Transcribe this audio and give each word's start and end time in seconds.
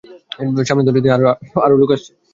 সামনের 0.67 0.85
দরজা 0.87 1.01
দিয়ে 1.03 1.15
আরো 1.65 1.75
লোক 1.81 1.89
আসছে। 1.95 2.11